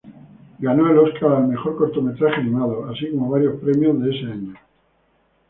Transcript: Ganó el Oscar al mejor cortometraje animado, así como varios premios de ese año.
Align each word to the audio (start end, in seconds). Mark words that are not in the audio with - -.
Ganó 0.57 0.89
el 0.89 0.97
Oscar 0.97 1.31
al 1.33 1.47
mejor 1.47 1.77
cortometraje 1.77 2.37
animado, 2.39 2.89
así 2.89 3.11
como 3.11 3.29
varios 3.29 3.59
premios 3.61 4.01
de 4.01 4.09
ese 4.09 4.25
año. 4.25 4.55